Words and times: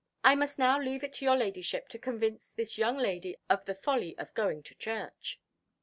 I 0.23 0.33
must 0.33 0.57
now 0.57 0.79
leave 0.81 1.03
it 1.03 1.13
to 1.13 1.25
your 1.25 1.35
Ladyship 1.37 1.87
to 1.89 1.99
convince 1.99 2.49
this 2.51 2.75
young 2.75 2.97
lady 2.97 3.37
of 3.51 3.65
the 3.65 3.75
folly 3.75 4.17
of 4.17 4.33
going 4.33 4.63
to 4.63 4.73
church." 4.73 5.39